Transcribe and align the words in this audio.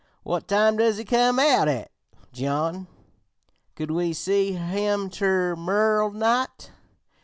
What 0.23 0.47
time 0.47 0.77
does 0.77 0.97
he 0.97 1.05
come 1.05 1.37
out 1.37 1.67
at, 1.67 1.91
John? 2.33 2.87
Could 3.75 3.91
we 3.91 4.13
see 4.13 4.53
him 4.53 5.11
ter 5.11 5.55
morrer 5.55 6.09
night?' 6.09 6.71